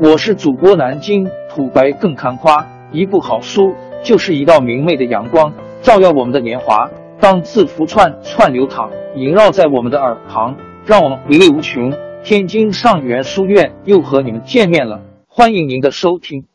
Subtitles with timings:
[0.00, 6.90] 我是主播南京土白更看花，一部好书就是一道明媚的阳光，照耀我们的年华。
[7.20, 11.92] 当字符串串流淌，萦绕在我们的耳旁，让我们回味无穷。
[12.24, 16.48] 天津上元书院又和你们见面了，欢迎您的收听。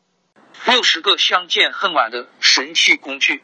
[0.66, 3.42] 六十个相见恨晚的神器工具，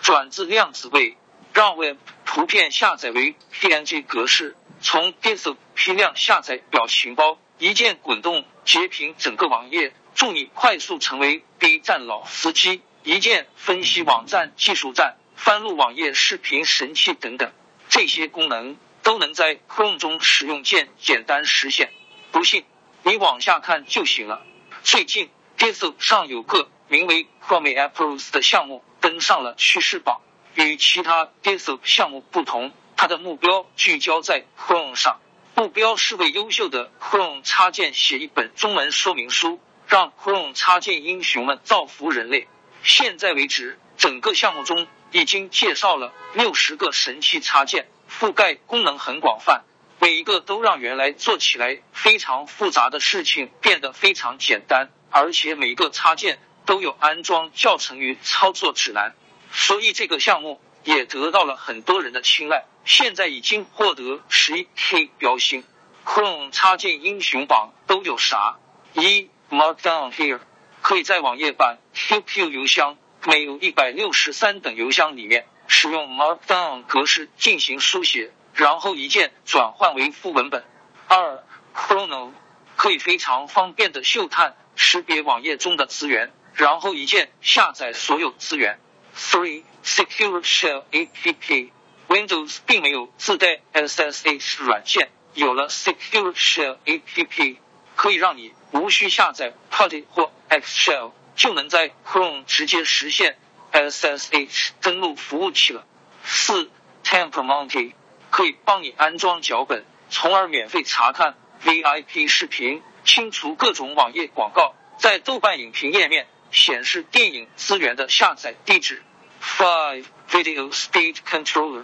[0.00, 1.16] 转自量子位，
[1.52, 12.82] 让 Web 图片下载为 PNG 格式，从电子批量下载表情包，一键滚动截屏整个网页，助你快速成为 B 站老司机。
[13.02, 17.52] 一键分析网站技术站，翻录网页视频神器等等，
[17.88, 18.76] 这些功能。
[19.04, 21.92] 都能在 Chrome 中使用键简单实现。
[22.32, 22.64] 不信，
[23.02, 24.42] 你往下看就行了。
[24.82, 25.28] 最近
[25.58, 30.22] d i s o 上有个名为 Chrome Apples 的项目登上了趋势榜。
[30.54, 35.20] 与其他 d i s o 项目不同，它的目标聚焦在 Chrome 上，
[35.56, 42.48] 目标是为优秀的 Chrome 插件写一本中文说明书，让 Chrome 插件英雄们造福人类。
[42.82, 47.86] 现在为止，整个项目中已经介绍了六十个神器插件。
[48.06, 49.64] 覆盖功能很广泛，
[49.98, 59.14] 每一个都让原来做起来非常复杂的事情变得非常简单，而且每个插件都有安装教程与操作指南，
[59.52, 62.66] 所以这个项目也得到了很多人的青睐。
[62.84, 65.64] 现在已经获得十一 K 标星。
[66.04, 68.58] Chrome 插件英雄榜都有啥？
[68.92, 70.40] 一 Markdown Here
[70.82, 75.46] 可以在网页版、QQ 邮箱、Mail 一百六十三等邮箱里面。
[75.66, 80.62] 使用 Markdown 格式进行书写，然后一键转换为副文本。
[81.08, 81.42] 二
[81.74, 82.32] Chrono
[82.76, 88.78] 可以非常方便的嗅探识别网页中的资源，然后一键下载所有资源。
[89.16, 91.70] Three Secure Shell App
[92.14, 97.56] Windows 并没有自带 SSH 软件，有了 Secure Shell App，
[97.96, 103.36] 可以让你无需下载 Putty 或 Xshell，就能在 Chrome 直接实现。
[103.72, 105.84] SSH 登录服务器了。
[106.24, 106.70] 四
[107.02, 107.94] Template
[108.30, 114.76] 可以帮你安装脚本，从而免费查看 VIP 视频，清除各种网页广告。
[114.98, 119.02] 在豆瓣影评页面显示电影资源的下载地址。
[119.42, 121.82] Five Video Speed Controller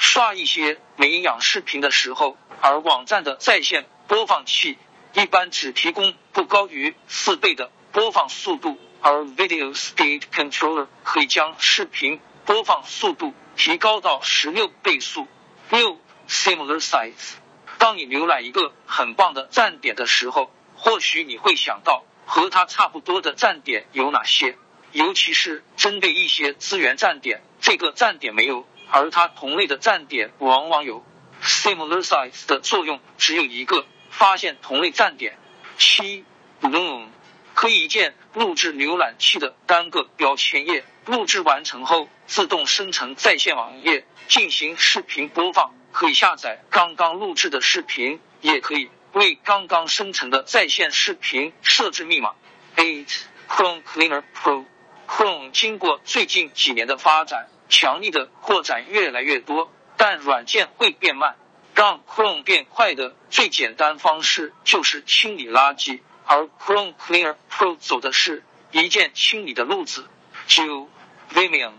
[0.00, 4.78] 刷一些没营养视频的时候，而网站的在线播放器
[5.12, 8.76] 一般只提供不高于四倍的播放速度。
[9.02, 15.26] 而 Video Speed Controller 可以将视频播放速度提高到十六倍速。
[15.70, 17.36] 六 Similar Sites，
[17.78, 24.58] 当你浏览一个很棒的站点的时候，或许你会想到和它差不多的站点有哪些，
[24.92, 31.04] 尤其是针对一些资源站点，这个站点没有，而它同类的站点往往有。
[31.42, 35.38] Similar Sites 的作用只有一个，发现同类站点。
[35.78, 36.24] 七
[36.60, 37.08] Bloom。
[37.52, 45.74] 可以一键录制浏览器的单个标签页，录制完成后自动生成在线网页进行视频播放。
[45.92, 52.32] 可以下载刚刚录制的视频，也可以为刚刚生成的在线视频设置密码。
[52.76, 54.64] Eight Chrome Cleaner Pro
[55.06, 61.36] Chrome 经过最近几年的发展，强力的扩展越来越多，但软件会变慢。
[61.72, 66.00] 让 Chrome 变快的最简单方式就是清理垃圾。
[66.26, 70.06] 而 Chrome Clear Pro 走的是一键清理的路子。
[70.46, 70.90] 九
[71.32, 71.72] Vimium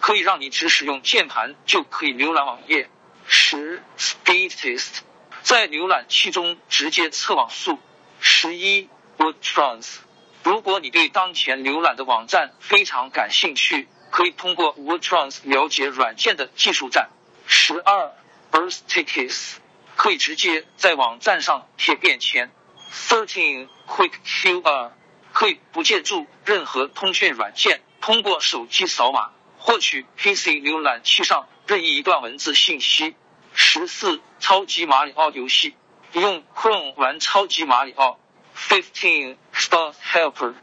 [0.00, 2.88] 可以让你只使用键盘就可以浏览网页。
[3.26, 5.00] 十 Speedtest
[5.42, 7.78] 在浏览器中直接测网速。
[8.18, 8.88] 十一
[9.18, 9.98] WordTrans
[10.42, 17.10] 如果你对当前浏览的网站非常感兴趣，可以通过 WordTrans 了解软件的技术栈。
[17.48, 18.12] 十二
[18.52, 19.54] ，Birth Tickets
[19.96, 22.52] 可以直接在网站上贴便签。
[22.92, 24.92] Thirteen Quick QR
[25.32, 33.16] 可以不借助任何通讯软件，通过手机扫码获取 PC 浏览器上任意一段文字信息。
[33.52, 35.74] 十四超级马里奥游戏
[36.12, 38.20] 用 Chrome 玩超级马里奥。
[38.56, 40.54] Fifteen Star Helper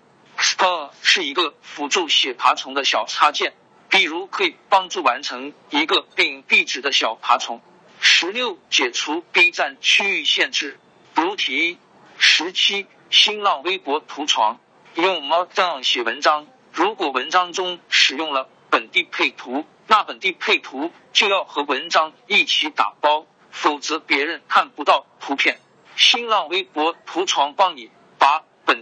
[0.62, 3.56] Star 是一个辅助写爬虫的小插件，
[3.90, 7.64] 比如可以帮助完成一个并壁纸的小爬虫。
[8.00, 10.80] 十六解除 B 站区域限制。
[11.16, 11.80] 如题。
[12.20, 14.60] 十七，新浪微博图床
[14.94, 25.60] 用 Markdown 写文章，如果文章中使用了本地配图，那本地配图就要和文章一起打包，否则别人看不到图片。
[25.96, 27.90] 新浪微博图床帮你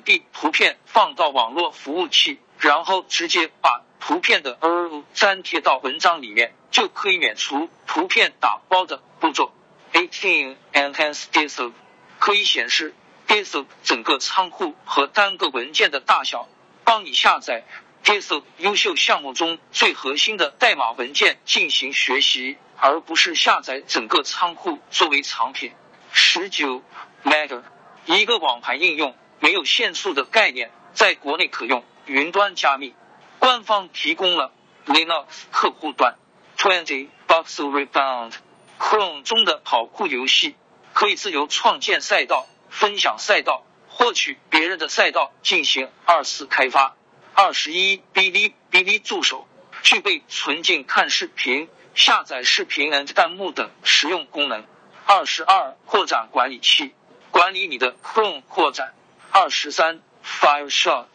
[0.09, 9.53] 地图片放到网络服务器，然后直接把图片的 O 粘贴到文章里面，就可以免除图片打包的步骤。
[9.93, 11.73] Eighteen Enhance Dialog
[12.17, 12.95] 可以显示。
[13.27, 16.49] ，Github 整个仓库和单个文件的大小，
[16.83, 17.63] 帮你下载
[18.03, 25.71] Github 优秀项目中最核心的代码文件进行学习，而不是下载整个仓库作为藏品。
[26.11, 26.81] 十九
[27.23, 27.61] ，Matter
[28.05, 32.93] 一个网盘应用，没有限速的概念，在国内可用，云端加密。
[33.39, 34.51] 官方提供了
[34.85, 36.17] Linux 客户端
[36.57, 38.33] Twenty Bucks Rebound
[38.77, 40.55] Chrome 中的跑酷游戏，
[40.93, 46.95] 可以自由创建赛道、分享赛道、获取别人的赛道进行二次开发。
[47.33, 49.47] 二十一，哔哩哔哩助手
[49.83, 54.65] 具备存进看视频、下载视频、弹幕等实用功能。
[55.05, 56.93] 二十二，扩展管理器
[57.31, 58.93] 管理你的 Chrome 扩展。
[59.31, 61.05] 二十三，FireShot。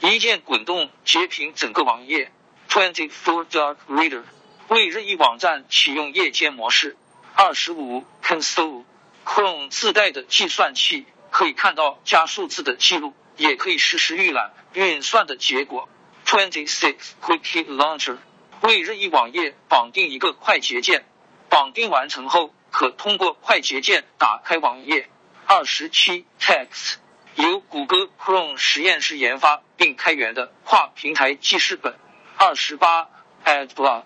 [0.00, 2.30] 一键滚动截屏整个网页。
[2.68, 4.22] Twenty Four Dark Reader
[4.68, 6.96] 为任意网站启用夜间模式。
[7.34, 8.84] 二十五 Console
[9.24, 15.88] Chrome 自带的计算器可以看到加数字的记录，也可以实时预览运算的结果。
[16.24, 18.18] Twenty Six Quick Launcher
[18.62, 21.04] 为任意网页绑定一个快捷键，
[21.48, 25.08] 绑定完成后可通过快捷键打开网页。
[25.46, 26.96] 二十七 Text
[27.36, 31.94] 由谷歌 Chrome 实验室研发并开源的跨平台记事本。
[32.38, 33.10] 二十八
[33.44, 34.04] AdBlock，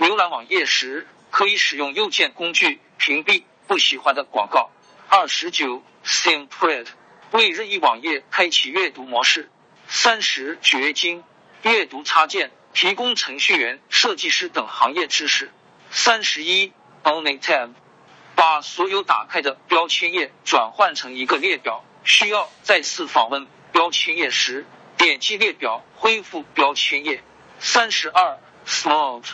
[0.00, 4.70] 浏览网页时可以使用右键工具屏蔽不喜欢的广告。
[5.08, 6.88] 二十九 SimPrint，
[7.30, 9.48] 为任意网页开启阅读模式。
[9.86, 11.22] 三十掘金，
[11.62, 15.52] 阅读插件提供程序员、设计师等行业知识。
[15.92, 16.72] 三十一
[17.04, 17.74] OnlyTab，
[18.34, 21.84] 把所有打开的标签页转换成一个列表。
[22.06, 24.64] 需要再次访问标签页时，
[24.96, 27.20] 点击列表恢复标签页。
[27.58, 29.24] 三十二，Smart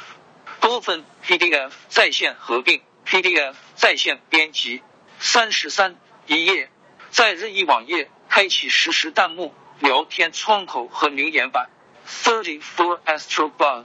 [0.61, 4.83] 多份 PDF 在线合并，PDF 在线编辑。
[5.19, 5.97] 三十三，
[6.27, 6.71] 一页
[7.11, 11.69] 在任意网页开启实时弹幕、聊天窗口和留言板。
[12.09, 13.85] Thirty four Astrobot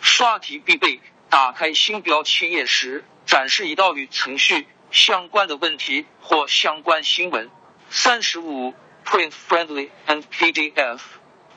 [0.00, 7.50] 刷题必备，打开新标签页时，展示一道与程序相关的问题或相关新闻。
[7.94, 8.72] 三十五
[9.04, 10.98] ，Print Friendly and PDF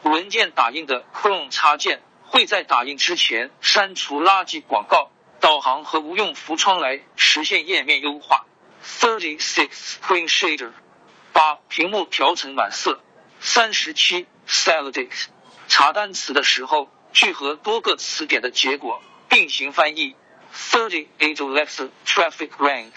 [0.03, 8.45] 文件打印的 Chrome 插件会在打印之前删除垃圾广告、导航和无用浮窗来实现页面优化。
[8.83, 9.69] Thirty six
[10.01, 10.71] Screen Shader
[11.31, 12.99] 把屏幕调成暖色。
[13.39, 15.27] 三十七，Celtics
[15.69, 20.17] 查单词的时候聚合多个词典的结果并行翻译。
[20.53, 22.91] Thirty eight Alexa Traffic Rank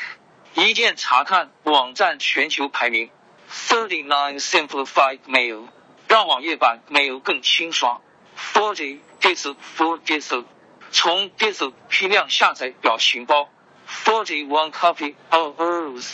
[0.54, 3.12] 一键查看网站全球排名。
[3.50, 5.68] Thirty nine simplified mail，
[6.06, 8.00] 让网页版 mail 更清爽。
[8.36, 10.44] Forty GIF for GIF，
[10.90, 13.48] 从 GIF 批量下载表情包。
[13.88, 16.10] Forty one copy of rules，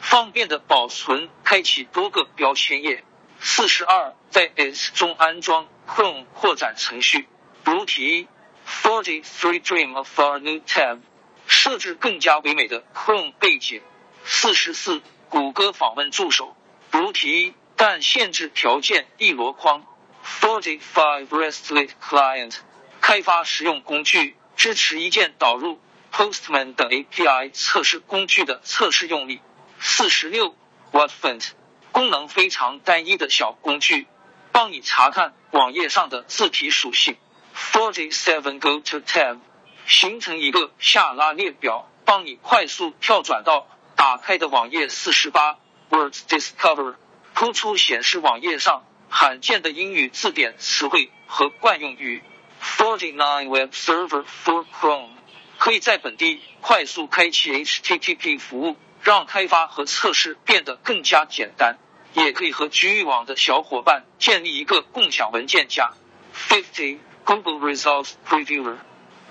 [0.00, 3.04] 方便的保存，开启多个标签页。
[3.40, 7.28] 四十二，在 S 中安装 Chrome 扩展程序。
[7.64, 8.28] 如题。
[8.66, 11.00] Forty three dream of a new tab，
[11.46, 13.82] 设置更加唯美的 Chrome 背景。
[14.24, 16.56] 四十四，谷歌访问助手。
[16.96, 19.84] 如题，但限制条件一箩筐。
[20.24, 22.54] Forty five REST Client
[23.00, 25.80] 开发实用工具，支持一键导入
[26.12, 29.40] Postman 等 API 测试工具的测试用例。
[29.80, 30.54] 四十六
[30.92, 31.50] WhatFont
[31.90, 34.06] 功能非常单一的小工具，
[34.52, 37.16] 帮你查看网页上的字体属性。
[37.56, 39.40] Forty seven Go to Tab
[39.88, 43.66] 形成一个下拉列表，帮你快速跳转到
[43.96, 44.88] 打开的网页。
[44.88, 45.58] 四十八。
[45.90, 46.94] Words Discover
[47.34, 52.22] 突出显示网页上罕见的英语字典词汇和惯用语。
[52.62, 55.10] Forty Nine Web Server for Chrome
[55.58, 61.78] 可以在本地快速开启 HTTP 服务，让开发和测试变得更加简单。
[62.14, 65.92] 也可以和局域网的小伙伴建立一个共享文件夹。
[66.32, 68.76] Fifty Google Results Previewer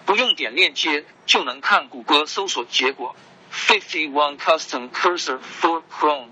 [0.06, 3.16] 不用点链接就能看谷歌搜索结果。
[3.52, 6.28] Fifty One Custom Cursor for Chrome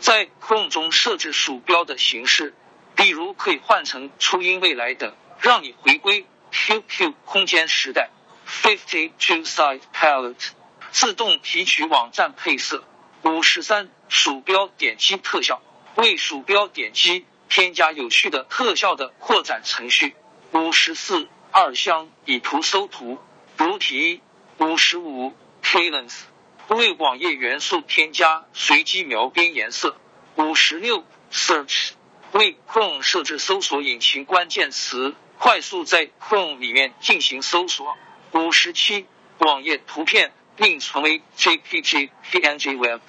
[0.00, 2.54] 在 Chrome 中设置鼠标的形式，
[2.94, 8.10] 比如可以换成初音未来等，让你回归 QQ 空间时代。
[8.46, 10.50] Fifty Two Site Palette
[10.90, 12.84] 自动提取网站配色。
[13.22, 15.62] 五十三鼠标点击特效
[15.94, 20.14] 为鼠标点击添加有趣的特效的扩展程序。
[20.52, 23.18] 五十四二箱以图搜图。
[23.56, 24.20] 读题。
[24.58, 25.32] 五十五
[25.62, 26.24] Cadence。
[26.68, 29.96] 为网页元素添加随机描边颜色。
[30.36, 31.90] 五十六，Search
[32.32, 37.96] 为 Chrome 设置搜索引擎关键词，快速在 Chrome 里面进行搜索。
[38.32, 39.06] 五十七，
[39.38, 43.00] 网页图片另存为 JPG、PNG、Web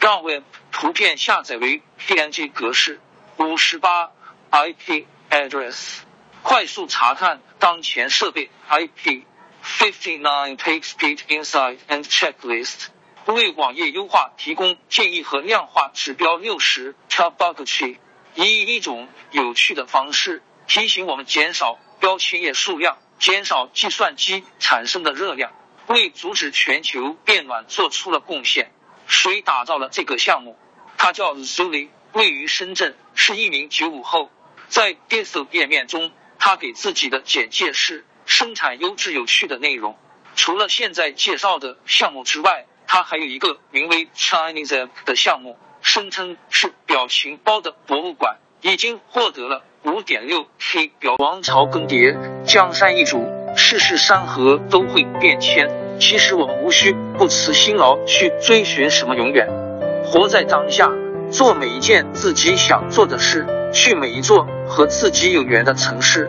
[0.00, 0.42] 让 Web
[0.72, 3.00] 图片下载为 PNG 格式。
[3.36, 4.12] 五十八
[4.50, 5.98] IP address，
[6.42, 9.22] 快速查看当前设备 IP。
[9.64, 12.88] Fifty nine take speed insight and checklist，
[13.24, 16.36] 为网页优化提供建议和量化指标。
[16.36, 17.96] 六十 Tabuggy，
[18.34, 25.50] 以一种有趣的方式提醒我们减少标签页数量，减少计算机产生的热量，
[25.86, 28.70] 为阻止全球变暖做出了贡献。
[29.06, 30.58] 谁打造了这个项目？
[30.98, 34.30] 他叫 Zuli，位于深圳，是一名九五后。
[34.68, 38.04] 在 GitHub 页面中，他给自己的简介是。
[38.26, 39.96] 生产优质有趣的内容。
[40.36, 51.14] 除了现在介绍的项目之外，它还有一个名为 Chinese 的项目，声称是表情包的博物馆，已经获得了五点六 K 表。
[51.18, 53.26] 王朝更迭，江山易主，
[53.56, 55.70] 世事山河都会变迁。
[56.00, 59.48] 其实我们无需不辞辛劳去追寻什么永远，
[60.04, 60.90] 活在当下，
[61.30, 66.28] 做每一件自己想做的事，去每一座和自己有缘的城市。